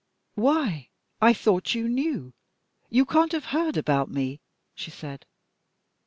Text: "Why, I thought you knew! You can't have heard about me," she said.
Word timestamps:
"Why, 0.33 0.89
I 1.21 1.31
thought 1.31 1.75
you 1.75 1.87
knew! 1.87 2.33
You 2.89 3.05
can't 3.05 3.33
have 3.33 3.45
heard 3.53 3.77
about 3.77 4.09
me," 4.09 4.41
she 4.73 4.89
said. 4.89 5.27